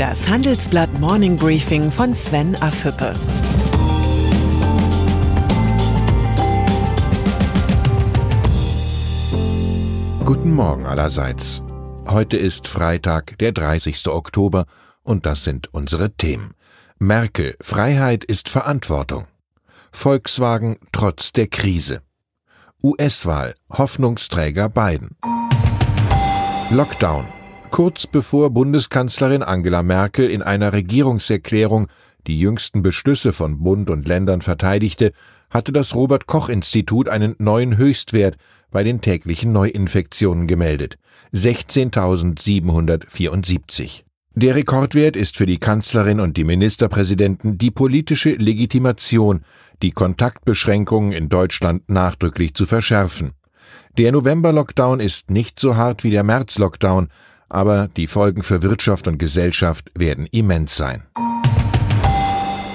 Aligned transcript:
Das 0.00 0.26
Handelsblatt 0.26 0.98
Morning 0.98 1.36
Briefing 1.36 1.90
von 1.90 2.14
Sven 2.14 2.56
Afüppe. 2.62 3.12
Guten 10.24 10.54
Morgen 10.54 10.86
allerseits. 10.86 11.62
Heute 12.08 12.38
ist 12.38 12.66
Freitag, 12.66 13.36
der 13.40 13.52
30. 13.52 14.08
Oktober, 14.08 14.64
und 15.02 15.26
das 15.26 15.44
sind 15.44 15.68
unsere 15.74 16.10
Themen. 16.12 16.54
Merkel, 16.98 17.54
Freiheit 17.60 18.24
ist 18.24 18.48
Verantwortung. 18.48 19.26
Volkswagen 19.92 20.78
trotz 20.92 21.34
der 21.34 21.48
Krise. 21.48 22.00
US-Wahl, 22.82 23.54
Hoffnungsträger 23.68 24.70
Biden. 24.70 25.18
Lockdown. 26.70 27.26
Kurz 27.70 28.06
bevor 28.06 28.50
Bundeskanzlerin 28.50 29.42
Angela 29.42 29.82
Merkel 29.82 30.28
in 30.28 30.42
einer 30.42 30.72
Regierungserklärung 30.72 31.88
die 32.26 32.38
jüngsten 32.38 32.82
Beschlüsse 32.82 33.32
von 33.32 33.62
Bund 33.62 33.88
und 33.90 34.08
Ländern 34.08 34.42
verteidigte, 34.42 35.12
hatte 35.50 35.72
das 35.72 35.94
Robert 35.94 36.26
Koch 36.26 36.48
Institut 36.48 37.08
einen 37.08 37.36
neuen 37.38 37.76
Höchstwert 37.76 38.36
bei 38.70 38.82
den 38.82 39.00
täglichen 39.00 39.52
Neuinfektionen 39.52 40.48
gemeldet 40.48 40.98
16.774. 41.32 44.02
Der 44.34 44.56
Rekordwert 44.56 45.16
ist 45.16 45.36
für 45.36 45.46
die 45.46 45.58
Kanzlerin 45.58 46.18
und 46.20 46.36
die 46.36 46.44
Ministerpräsidenten 46.44 47.58
die 47.58 47.70
politische 47.70 48.30
Legitimation, 48.30 49.44
die 49.82 49.92
Kontaktbeschränkungen 49.92 51.12
in 51.12 51.28
Deutschland 51.28 51.88
nachdrücklich 51.88 52.54
zu 52.54 52.66
verschärfen. 52.66 53.30
Der 53.98 54.12
November-Lockdown 54.12 55.00
ist 55.00 55.30
nicht 55.30 55.58
so 55.58 55.76
hart 55.76 56.04
wie 56.04 56.10
der 56.10 56.24
März-Lockdown, 56.24 57.08
aber 57.50 57.88
die 57.96 58.06
Folgen 58.06 58.42
für 58.42 58.62
Wirtschaft 58.62 59.06
und 59.06 59.18
Gesellschaft 59.18 59.90
werden 59.94 60.26
immens 60.30 60.76
sein. 60.76 61.02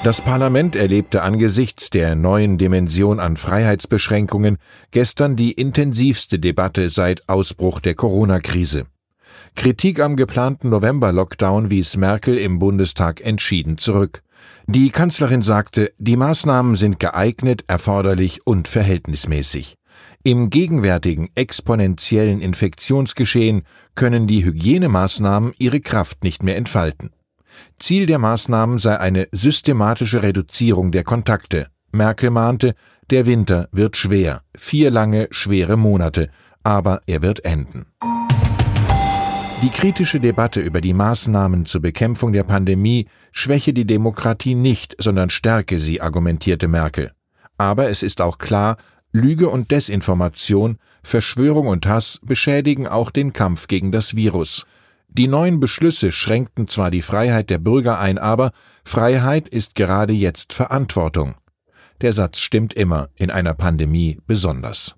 Das 0.04 0.22
Parlament 0.22 0.76
erlebte 0.76 1.24
angesichts 1.24 1.90
der 1.90 2.14
neuen 2.14 2.60
Dimension 2.60 3.20
an 3.20 3.38
Freiheitsbeschränkungen 3.38 4.58
gestern 4.92 5.36
die 5.36 5.54
intensivste 5.54 6.38
Debatte 6.38 6.92
seit 6.92 7.28
Ausbruch 7.28 7.80
der 7.80 7.96
Corona-Krise. 7.96 8.86
Kritik 9.56 10.00
am 10.00 10.16
geplanten 10.16 10.70
November-Lockdown 10.70 11.72
wies 11.72 11.98
Merkel 11.98 12.38
im 12.38 12.60
Bundestag 12.60 13.20
entschieden 13.22 13.80
zurück. 13.80 14.22
Die 14.68 14.92
Kanzlerin 14.92 15.42
sagte, 15.42 15.92
die 15.98 16.18
Maßnahmen 16.18 16.76
sind 16.76 17.00
geeignet, 17.00 17.64
erforderlich 17.68 18.46
und 18.46 18.68
verhältnismäßig. 18.68 19.76
Im 20.24 20.50
gegenwärtigen 20.50 21.30
exponentiellen 21.36 22.42
Infektionsgeschehen 22.42 23.64
können 23.96 24.28
die 24.28 24.44
Hygienemaßnahmen 24.44 25.54
ihre 25.58 25.82
Kraft 25.82 26.24
nicht 26.24 26.44
mehr 26.44 26.58
entfalten. 26.58 27.12
Ziel 27.80 28.06
der 28.06 28.20
Maßnahmen 28.20 28.80
sei 28.80 29.00
eine 29.00 29.28
systematische 29.32 30.24
Reduzierung 30.24 30.92
der 30.92 31.04
Kontakte. 31.04 31.68
Merkel 31.92 32.30
mahnte, 32.30 32.76
der 33.10 33.26
Winter 33.26 33.70
wird 33.72 33.98
schwer, 33.98 34.42
vier 34.58 34.92
lange, 34.92 35.28
schwere 35.32 35.78
Monate, 35.78 36.30
aber 36.64 37.02
er 37.06 37.22
wird 37.22 37.46
enden. 37.46 37.86
Die 39.62 39.70
kritische 39.70 40.20
Debatte 40.20 40.60
über 40.60 40.82
die 40.82 40.94
Maßnahmen 40.94 41.66
zur 41.66 41.82
Bekämpfung 41.82 42.34
der 42.34 42.44
Pandemie 42.44 43.08
schwäche 43.32 43.74
die 43.74 43.88
Demokratie 43.88 44.54
nicht, 44.54 44.96
sondern 45.00 45.30
stärke 45.30 45.80
sie, 45.80 46.02
argumentierte 46.02 46.68
Merkel. 46.68 47.12
Aber 47.58 47.90
es 47.90 48.04
ist 48.04 48.22
auch 48.22 48.38
klar, 48.38 48.78
Lüge 49.16 49.48
und 49.48 49.72
Desinformation, 49.72 50.78
Verschwörung 51.02 51.68
und 51.68 51.86
Hass 51.86 52.20
beschädigen 52.22 52.86
auch 52.86 53.12
den 53.12 53.32
Kampf 53.32 53.68
gegen 53.68 53.94
das 53.94 54.18
Virus. 54.18 54.66
Die 55.08 55.30
neuen 55.30 55.62
Beschlüsse 55.62 56.12
schränkten 56.12 56.68
zwar 56.68 56.92
die 56.92 57.02
Freiheit 57.02 57.50
der 57.50 57.60
Bürger 57.60 57.98
ein, 57.98 58.18
aber 58.18 58.52
Freiheit 58.84 59.48
ist 59.48 59.76
gerade 59.76 60.12
jetzt 60.12 60.52
Verantwortung. 60.52 61.36
Der 62.02 62.12
Satz 62.12 62.40
stimmt 62.40 62.74
immer, 62.74 63.08
in 63.16 63.32
einer 63.32 63.54
Pandemie 63.54 64.20
besonders. 64.28 64.96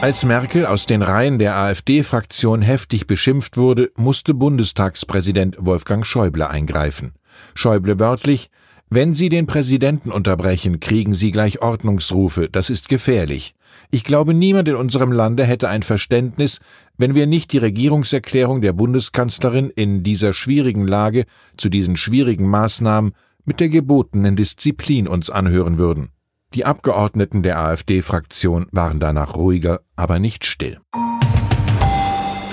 Als 0.00 0.24
Merkel 0.24 0.66
aus 0.66 0.86
den 0.86 1.02
Reihen 1.02 1.40
der 1.40 1.56
AfD-Fraktion 1.56 2.62
heftig 2.62 3.08
beschimpft 3.08 3.56
wurde, 3.56 3.90
musste 3.96 4.34
Bundestagspräsident 4.34 5.56
Wolfgang 5.58 6.06
Schäuble 6.06 6.48
eingreifen. 6.48 7.14
Schäuble 7.56 7.98
wörtlich, 7.98 8.50
wenn 8.88 9.14
Sie 9.14 9.28
den 9.28 9.46
Präsidenten 9.46 10.12
unterbrechen, 10.12 10.78
kriegen 10.78 11.12
Sie 11.12 11.32
gleich 11.32 11.60
Ordnungsrufe, 11.60 12.48
das 12.48 12.70
ist 12.70 12.88
gefährlich. 12.88 13.54
Ich 13.90 14.04
glaube, 14.04 14.32
niemand 14.32 14.68
in 14.68 14.76
unserem 14.76 15.10
Lande 15.10 15.44
hätte 15.44 15.68
ein 15.68 15.82
Verständnis, 15.82 16.60
wenn 16.96 17.14
wir 17.14 17.26
nicht 17.26 17.52
die 17.52 17.58
Regierungserklärung 17.58 18.60
der 18.60 18.72
Bundeskanzlerin 18.72 19.70
in 19.70 20.02
dieser 20.02 20.32
schwierigen 20.32 20.86
Lage 20.86 21.24
zu 21.56 21.68
diesen 21.68 21.96
schwierigen 21.96 22.48
Maßnahmen 22.48 23.12
mit 23.44 23.60
der 23.60 23.68
gebotenen 23.68 24.36
Disziplin 24.36 25.08
uns 25.08 25.30
anhören 25.30 25.78
würden. 25.78 26.10
Die 26.54 26.64
Abgeordneten 26.64 27.42
der 27.42 27.58
AfD-Fraktion 27.58 28.66
waren 28.70 29.00
danach 29.00 29.34
ruhiger, 29.36 29.80
aber 29.96 30.18
nicht 30.18 30.46
still. 30.46 30.78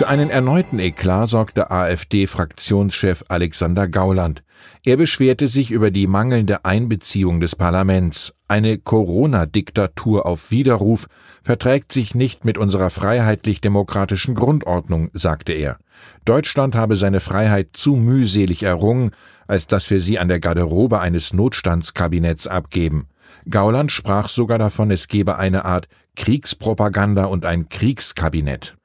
Für 0.03 0.09
einen 0.09 0.31
erneuten 0.31 0.80
Eklat 0.80 1.30
sorgte 1.30 1.72
AfD-Fraktionschef 1.72 3.24
Alexander 3.30 3.88
Gauland. 3.88 4.44
Er 4.84 4.97
beschwerte 4.97 5.47
sich 5.47 5.72
über 5.72 5.91
die 5.91 6.08
mangelnde 6.08 6.66
Einbeziehung 6.66 7.40
des 7.40 7.56
Parlaments. 7.56 8.34
Eine 8.50 8.78
Corona-Diktatur 8.78 10.25
auf 10.25 10.52
Widerruf 10.52 11.08
verträgt 11.42 11.94
sich 11.94 12.16
nicht 12.16 12.44
mit 12.44 12.58
unserer 12.58 12.90
freiheitlich-demokratischen 12.90 14.36
Grundordnung, 14.36 15.09
sagte 15.13 15.53
er. 15.53 15.78
Deutschland 16.25 16.75
habe 16.75 16.97
seine 16.97 17.22
Freiheit 17.22 17.69
zu 17.72 17.96
mühselig 17.96 18.63
errungen, 18.63 19.12
als 19.47 19.68
dass 19.68 19.90
wir 19.90 20.02
sie 20.02 20.19
an 20.19 20.28
der 20.28 20.42
Garderobe 20.42 21.00
eines 21.00 21.31
Notstandskabinetts 21.31 22.47
abgeben. 22.47 23.08
Gauland 23.50 23.90
sprach 23.90 24.28
sogar 24.28 24.58
davon, 24.58 24.92
es 24.92 25.08
gebe 25.08 25.38
eine 25.38 25.63
Art 25.63 25.88
Kriegspropaganda 26.18 27.24
und 27.24 27.46
ein 27.46 27.69
Kriegskabinett. 27.69 28.75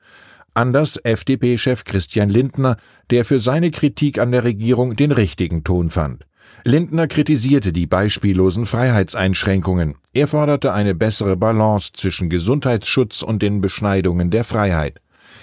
Anders 0.59 0.97
FDP-Chef 0.97 1.85
Christian 1.85 2.31
Lindner, 2.31 2.79
der 3.11 3.25
für 3.25 3.39
seine 3.39 3.71
Kritik 3.71 4.19
an 4.19 4.33
der 4.33 4.43
Regierung 4.43 4.97
den 4.97 5.13
richtigen 5.13 5.63
Ton 5.63 5.89
fand. 5.89 6.27
Lindner 6.65 7.07
kritisierte 7.07 7.73
die 7.73 7.87
beispiellosen 7.87 8.67
Freiheitseinschränkungen. 8.67 9.95
Er 10.15 10.27
forderte 10.27 10.73
eine 10.73 10.97
bessere 10.97 11.37
Balance 11.37 11.93
zwischen 11.93 12.29
Gesundheitsschutz 12.29 13.23
und 13.23 13.41
den 13.41 13.61
Beschneidungen 13.61 14.33
der 14.33 14.43
Freiheit. 14.43 15.01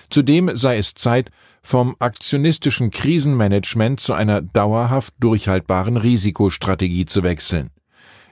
Zudem 0.09 0.52
sei 0.53 0.80
es 0.80 0.96
Zeit, 0.96 1.32
vom 1.64 1.96
aktionistischen 2.00 2.92
Krisenmanagement 2.92 4.02
zu 4.02 4.12
einer 4.12 4.42
dauerhaft 4.42 5.14
durchhaltbaren 5.22 5.96
Risikostrategie 5.96 7.06
zu 7.06 7.24
wechseln. 7.24 7.70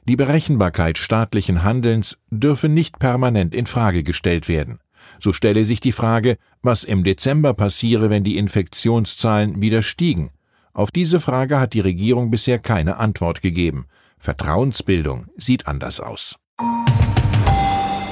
Die 0.04 0.18
Berechenbarkeit 0.18 0.98
staatlichen 0.98 1.64
Handelns 1.64 2.18
dürfe 2.30 2.68
nicht 2.68 3.00
permanent 3.00 3.56
in 3.56 3.68
Frage 3.68 4.04
gestellt 4.04 4.50
werden. 4.50 4.80
So 5.20 5.34
stelle 5.34 5.66
sich 5.66 5.80
die 5.80 5.92
Frage, 5.92 6.38
was 6.62 6.84
im 6.84 7.04
Dezember 7.04 7.54
passiere, 7.54 8.10
wenn 8.10 8.24
die 8.24 8.38
Infektionszahlen 8.38 9.62
wieder 9.62 9.82
stiegen. 9.82 10.32
Auf 10.74 10.92
diese 10.92 11.20
Frage 11.20 11.60
hat 11.60 11.74
die 11.74 11.82
Regierung 11.82 12.32
bisher 12.32 12.60
keine 12.60 12.98
Antwort 12.98 13.42
gegeben. 13.42 13.86
Vertrauensbildung 14.18 15.28
sieht 15.36 15.68
anders 15.68 16.00
aus. 16.00 16.36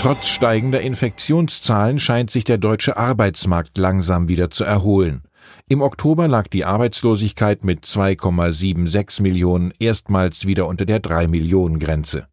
Trotz 0.01 0.27
steigender 0.27 0.81
Infektionszahlen 0.81 1.99
scheint 1.99 2.31
sich 2.31 2.43
der 2.43 2.57
deutsche 2.57 2.97
Arbeitsmarkt 2.97 3.77
langsam 3.77 4.27
wieder 4.27 4.49
zu 4.49 4.63
erholen. 4.63 5.21
Im 5.67 5.81
Oktober 5.81 6.27
lag 6.27 6.47
die 6.47 6.65
Arbeitslosigkeit 6.65 7.63
mit 7.63 7.85
2,76 7.85 9.21
Millionen 9.21 9.73
erstmals 9.79 10.45
wieder 10.45 10.67
unter 10.67 10.85
der 10.85 10.99
3 10.99 11.27
Millionen 11.27 11.79
Grenze. 11.79 12.27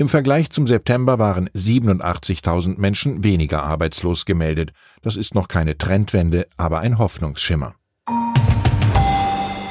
Im 0.00 0.08
Vergleich 0.08 0.50
zum 0.50 0.68
September 0.68 1.18
waren 1.18 1.48
87.000 1.50 2.78
Menschen 2.78 3.24
weniger 3.24 3.64
arbeitslos 3.64 4.26
gemeldet. 4.26 4.70
Das 5.02 5.16
ist 5.16 5.34
noch 5.34 5.48
keine 5.48 5.76
Trendwende, 5.76 6.46
aber 6.56 6.78
ein 6.78 6.98
Hoffnungsschimmer. 6.98 7.74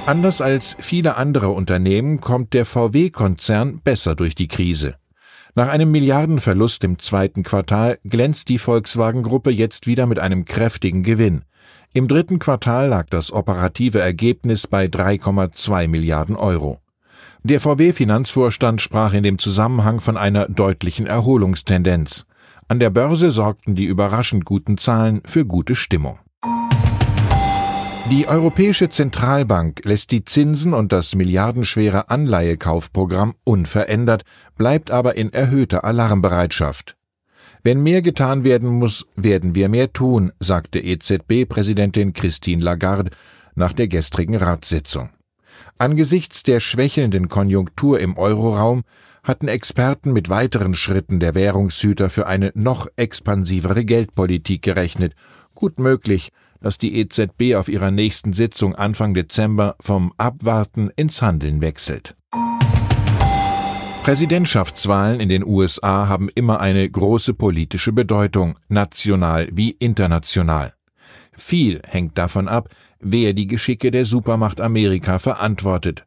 Anders 0.05 0.41
als 0.41 0.75
viele 0.79 1.15
andere 1.15 1.49
Unternehmen 1.49 2.19
kommt 2.19 2.53
der 2.53 2.65
VW-Konzern 2.65 3.79
besser 3.81 4.15
durch 4.15 4.35
die 4.35 4.49
Krise. 4.49 4.95
Nach 5.55 5.69
einem 5.69 5.91
Milliardenverlust 5.91 6.83
im 6.83 6.99
zweiten 6.99 7.43
Quartal 7.43 7.97
glänzt 8.03 8.49
die 8.49 8.57
Volkswagen-Gruppe 8.57 9.49
jetzt 9.49 9.87
wieder 9.87 10.07
mit 10.07 10.19
einem 10.19 10.43
kräftigen 10.43 11.03
Gewinn. 11.03 11.45
Im 11.93 12.09
dritten 12.09 12.37
Quartal 12.37 12.89
lag 12.89 13.07
das 13.09 13.31
operative 13.31 14.01
Ergebnis 14.01 14.67
bei 14.67 14.87
3,2 14.87 15.87
Milliarden 15.87 16.35
Euro. 16.35 16.81
Der 17.43 17.59
VW-Finanzvorstand 17.59 18.81
sprach 18.81 19.13
in 19.13 19.23
dem 19.23 19.37
Zusammenhang 19.37 19.99
von 19.99 20.17
einer 20.17 20.47
deutlichen 20.47 21.07
Erholungstendenz. 21.07 22.25
An 22.67 22.79
der 22.79 22.89
Börse 22.89 23.31
sorgten 23.31 23.75
die 23.75 23.85
überraschend 23.85 24.43
guten 24.43 24.77
Zahlen 24.77 25.21
für 25.25 25.45
gute 25.45 25.75
Stimmung. 25.75 26.19
Die 28.09 28.25
Europäische 28.27 28.87
Zentralbank 28.87 29.83
lässt 29.83 30.11
die 30.11 30.23
Zinsen 30.23 30.73
und 30.73 30.93
das 30.93 31.13
milliardenschwere 31.13 32.09
Anleihekaufprogramm 32.09 33.35
unverändert, 33.43 34.23
bleibt 34.55 34.91
aber 34.91 35.15
in 35.15 35.33
erhöhter 35.33 35.83
Alarmbereitschaft. 35.83 36.95
Wenn 37.63 37.83
mehr 37.83 38.01
getan 38.01 38.45
werden 38.45 38.69
muss, 38.69 39.05
werden 39.17 39.55
wir 39.55 39.67
mehr 39.67 39.91
tun, 39.91 40.31
sagte 40.39 40.79
EZB-Präsidentin 40.79 42.13
Christine 42.13 42.63
Lagarde 42.63 43.11
nach 43.55 43.73
der 43.73 43.89
gestrigen 43.89 44.35
Ratssitzung. 44.35 45.09
Angesichts 45.77 46.43
der 46.43 46.59
schwächelnden 46.59 47.27
Konjunktur 47.27 47.99
im 47.99 48.17
Euroraum 48.17 48.83
hatten 49.23 49.47
Experten 49.47 50.13
mit 50.13 50.29
weiteren 50.29 50.73
Schritten 50.73 51.19
der 51.19 51.35
Währungshüter 51.35 52.09
für 52.09 52.27
eine 52.27 52.51
noch 52.55 52.87
expansivere 52.95 53.83
Geldpolitik 53.83 54.61
gerechnet. 54.61 55.13
Gut 55.53 55.79
möglich, 55.79 56.29
dass 56.61 56.77
die 56.77 56.97
EZB 56.99 57.55
auf 57.55 57.67
ihrer 57.67 57.91
nächsten 57.91 58.33
Sitzung 58.33 58.75
Anfang 58.75 59.13
Dezember 59.13 59.75
vom 59.79 60.13
Abwarten 60.17 60.89
ins 60.95 61.21
Handeln 61.21 61.61
wechselt. 61.61 62.15
Präsidentschaftswahlen 64.03 65.19
in 65.19 65.27
den 65.27 65.43
USA 65.43 66.07
haben 66.07 66.29
immer 66.33 66.61
eine 66.61 66.89
große 66.89 67.33
politische 67.33 67.91
Bedeutung, 67.91 68.57
national 68.69 69.49
wie 69.51 69.71
international. 69.71 70.73
Viel 71.33 71.81
hängt 71.85 72.17
davon 72.17 72.47
ab, 72.47 72.69
wer 72.99 73.33
die 73.33 73.47
Geschicke 73.47 73.91
der 73.91 74.05
Supermacht 74.05 74.61
Amerika 74.61 75.19
verantwortet. 75.19 76.05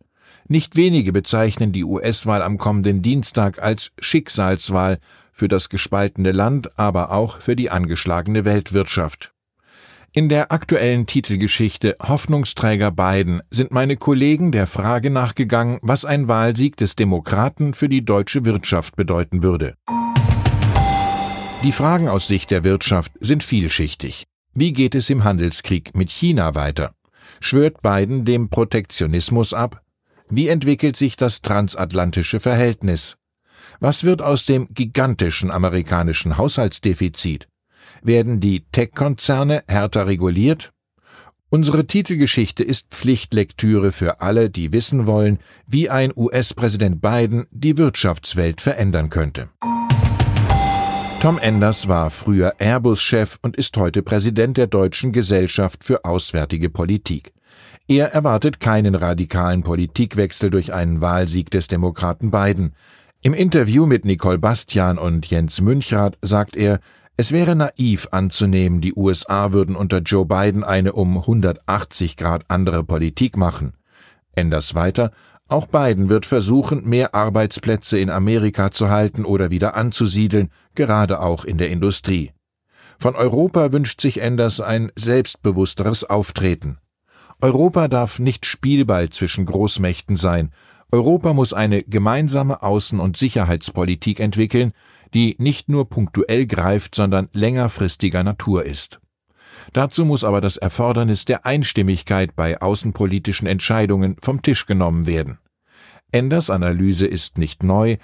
Nicht 0.49 0.77
wenige 0.77 1.13
bezeichnen 1.13 1.73
die 1.73 1.85
US-Wahl 1.85 2.43
am 2.43 2.59
kommenden 2.59 3.03
Dienstag 3.03 3.63
als 3.63 3.93
Schicksalswahl 4.01 4.99
für 5.33 5.49
das 5.49 5.69
gespaltene 5.69 6.33
Land, 6.33 6.79
aber 6.79 7.13
auch 7.13 7.41
für 7.41 7.57
die 7.57 7.71
angeschlagene 7.71 8.45
Weltwirtschaft. 8.45 9.33
In 10.13 10.29
der 10.29 10.51
aktuellen 10.51 11.07
Titelgeschichte 11.07 11.95
Hoffnungsträger 12.03 12.91
Biden 12.91 13.43
sind 13.49 13.71
meine 13.71 13.97
Kollegen 13.97 14.51
der 14.51 14.67
Frage 14.67 15.09
nachgegangen, 15.09 15.79
was 15.83 16.05
ein 16.05 16.27
Wahlsieg 16.27 16.77
des 16.77 16.97
Demokraten 16.97 17.75
für 17.75 17.89
die 17.89 18.05
deutsche 18.05 18.45
Wirtschaft 18.45 18.97
bedeuten 18.97 19.45
würde. 19.45 19.75
Die 21.63 21.73
Fragen 21.73 22.09
aus 22.09 22.27
Sicht 22.27 22.51
der 22.51 22.65
Wirtschaft 22.65 23.13
sind 23.21 23.45
vielschichtig. 23.45 24.25
Wie 24.53 24.73
geht 24.73 24.97
es 24.97 25.09
im 25.11 25.23
Handelskrieg 25.23 25.97
mit 25.97 26.11
China 26.11 26.57
weiter? 26.57 26.93
Schwört 27.39 27.83
Biden 27.83 28.25
dem 28.25 28.51
Protektionismus 28.51 29.55
ab? 29.55 29.83
Wie 30.29 30.49
entwickelt 30.49 30.97
sich 30.97 31.15
das 31.15 31.41
transatlantische 31.41 32.41
Verhältnis? 32.41 33.17
Was 33.79 34.03
wird 34.03 34.23
aus 34.23 34.47
dem 34.47 34.67
gigantischen 34.75 35.53
amerikanischen 35.53 36.37
Haushaltsdefizit? 36.37 37.47
Werden 38.03 38.41
die 38.41 38.65
Tech-Konzerne 38.73 39.63
härter 39.69 40.09
reguliert? 40.09 40.73
Unsere 41.49 41.87
Titelgeschichte 41.87 42.65
ist 42.65 42.89
Pflichtlektüre 42.91 43.93
für 43.93 44.21
alle, 44.21 44.51
die 44.51 44.73
wissen 44.73 45.07
wollen, 45.07 45.39
wie 45.67 45.91
ein 45.91 46.13
US-Präsident 46.15 47.01
Biden 47.01 47.47
die 47.53 47.79
Wirtschaftswelt 47.79 48.61
verändern 48.61 49.11
könnte. 49.11 49.51
Tom 51.21 51.37
Enders 51.37 51.87
war 51.87 52.11
früher 52.11 52.55
Airbus-Chef 52.61 53.37
und 53.43 53.55
ist 53.55 53.77
heute 53.77 54.03
Präsident 54.03 54.57
der 54.57 54.67
Deutschen 54.67 55.13
Gesellschaft 55.13 55.85
für 55.85 56.07
Auswärtige 56.07 56.71
Politik. 56.71 57.35
Er 57.87 58.15
erwartet 58.15 58.59
keinen 58.59 58.95
radikalen 58.95 59.63
Politikwechsel 59.63 60.49
durch 60.49 60.73
einen 60.73 61.03
Wahlsieg 61.03 61.51
des 61.51 61.69
Demokraten 61.69 62.31
Biden. 62.31 62.75
Im 63.21 63.35
Interview 63.35 63.85
mit 63.85 64.07
Nicole 64.07 64.39
Bastian 64.39 64.97
und 64.97 65.27
Jens 65.27 65.61
Münchrath 65.61 66.17
sagt 66.23 66.57
er, 66.57 66.81
es 67.19 67.33
wäre 67.33 67.55
naiv 67.55 68.09
anzunehmen, 68.13 68.81
die 68.81 68.95
USA 68.95 69.53
würden 69.53 69.77
unter 69.77 69.99
Joe 69.99 70.25
Biden 70.25 70.65
eine 70.65 70.95
um 70.95 71.19
180 71.19 72.17
Grad 72.17 72.47
andere 72.49 72.83
Politik 72.83 73.37
machen. 73.37 73.75
Enders 74.37 74.75
weiter, 74.75 75.11
auch 75.51 75.67
Biden 75.67 76.09
wird 76.09 76.27
versuchen, 76.27 76.89
mehr 76.89 77.15
Arbeitsplätze 77.15 77.99
in 77.99 78.11
Amerika 78.11 78.71
zu 78.71 78.89
halten 78.89 79.25
oder 79.25 79.51
wieder 79.51 79.75
anzusiedeln, 79.77 80.51
gerade 80.75 81.21
auch 81.21 81.45
in 81.45 81.59
der 81.59 81.71
Industrie. 81.71 82.33
Von 82.99 83.17
Europa 83.17 83.73
wünscht 83.73 84.01
sich 84.01 84.21
Enders 84.21 84.61
ein 84.61 84.93
selbstbewussteres 84.95 86.05
Auftreten. 86.05 86.79
Europa 87.41 87.89
darf 87.89 88.19
nicht 88.19 88.45
Spielball 88.45 89.09
zwischen 89.09 89.47
Großmächten 89.47 90.17
sein. 90.17 90.53
Europa 90.93 91.33
muss 91.33 91.53
eine 91.53 91.83
gemeinsame 91.83 92.63
Außen- 92.63 92.99
und 92.99 93.17
Sicherheitspolitik 93.17 94.21
entwickeln, 94.21 94.73
die 95.15 95.37
nicht 95.39 95.69
nur 95.69 95.89
punktuell 95.89 96.47
greift, 96.47 96.95
sondern 96.95 97.29
längerfristiger 97.33 98.23
Natur 98.23 98.65
ist. 98.67 99.01
Dazu 99.73 100.05
muss 100.05 100.25
aber 100.25 100.41
das 100.41 100.57
Erfordernis 100.57 101.25
der 101.25 101.47
Einstimmigkeit 101.47 102.35
bei 102.37 102.61
außenpolitischen 102.61 103.47
Entscheidungen 103.47 104.17
vom 104.21 104.43
Tisch 104.43 104.67
genommen 104.67 105.07
werden. 105.07 105.39
Enders 106.13 106.51
Analyse 106.51 107.07
ist 107.07 107.39
nicht 107.39 107.63
neu, 107.63 107.97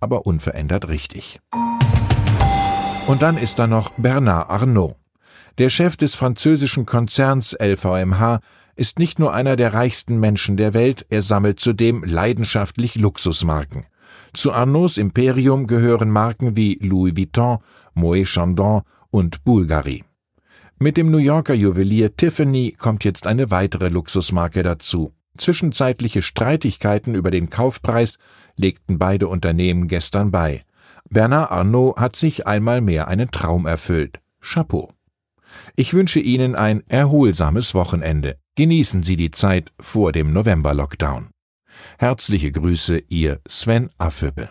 aber 0.00 0.26
unverändert 0.26 0.88
richtig. 0.88 1.40
Und 3.06 3.22
dann 3.22 3.36
ist 3.36 3.58
da 3.58 3.66
noch 3.66 3.90
Bernard 3.96 4.50
Arnault. 4.50 4.96
Der 5.58 5.70
Chef 5.70 5.96
des 5.96 6.14
französischen 6.14 6.84
Konzerns 6.84 7.56
LVMH 7.60 8.40
ist 8.76 8.98
nicht 8.98 9.18
nur 9.18 9.32
einer 9.32 9.56
der 9.56 9.72
reichsten 9.72 10.18
Menschen 10.18 10.56
der 10.56 10.74
Welt, 10.74 11.06
er 11.10 11.22
sammelt 11.22 11.60
zudem 11.60 12.02
leidenschaftlich 12.04 12.96
Luxusmarken. 12.96 13.86
Zu 14.32 14.52
Arnauds 14.52 14.98
Imperium 14.98 15.66
gehören 15.66 16.10
Marken 16.10 16.56
wie 16.56 16.78
Louis 16.82 17.16
Vuitton, 17.16 17.58
Moët 17.94 18.26
Chandon 18.26 18.82
und 19.10 19.44
Bulgari. 19.44 20.02
Mit 20.84 20.98
dem 20.98 21.10
New 21.10 21.16
Yorker 21.16 21.54
Juwelier 21.54 22.14
Tiffany 22.14 22.76
kommt 22.78 23.04
jetzt 23.04 23.26
eine 23.26 23.50
weitere 23.50 23.88
Luxusmarke 23.88 24.62
dazu. 24.62 25.14
Zwischenzeitliche 25.38 26.20
Streitigkeiten 26.20 27.14
über 27.14 27.30
den 27.30 27.48
Kaufpreis 27.48 28.18
legten 28.58 28.98
beide 28.98 29.28
Unternehmen 29.28 29.88
gestern 29.88 30.30
bei. 30.30 30.62
Bernard 31.08 31.50
Arnault 31.50 31.96
hat 31.96 32.16
sich 32.16 32.46
einmal 32.46 32.82
mehr 32.82 33.08
einen 33.08 33.30
Traum 33.30 33.64
erfüllt. 33.64 34.20
Chapeau. 34.42 34.92
Ich 35.74 35.94
wünsche 35.94 36.20
Ihnen 36.20 36.54
ein 36.54 36.82
erholsames 36.86 37.72
Wochenende. 37.72 38.36
Genießen 38.54 39.02
Sie 39.02 39.16
die 39.16 39.30
Zeit 39.30 39.72
vor 39.80 40.12
dem 40.12 40.34
November-Lockdown. 40.34 41.30
Herzliche 41.96 42.52
Grüße, 42.52 43.04
Ihr 43.08 43.40
Sven 43.48 43.88
Affüppe. 43.96 44.50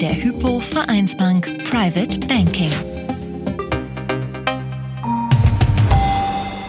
der 0.00 0.14
Hypo 0.14 0.60
Vereinsbank 0.60 1.64
Private 1.64 2.20
Banking. 2.20 2.70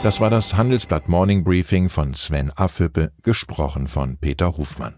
Das 0.01 0.19
war 0.19 0.31
das 0.31 0.55
Handelsblatt 0.55 1.07
Morning 1.07 1.43
Briefing 1.43 1.89
von 1.89 2.15
Sven 2.15 2.51
Affüppe, 2.55 3.11
gesprochen 3.21 3.87
von 3.87 4.17
Peter 4.17 4.57
Hofmann. 4.57 4.95